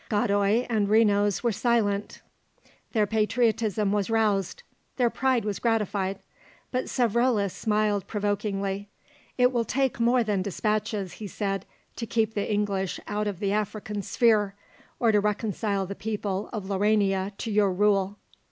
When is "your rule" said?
17.51-18.17